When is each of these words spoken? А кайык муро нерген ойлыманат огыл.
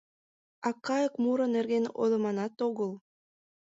А 0.67 0.69
кайык 0.85 1.13
муро 1.23 1.45
нерген 1.55 1.85
ойлыманат 2.01 2.55
огыл. 2.67 2.91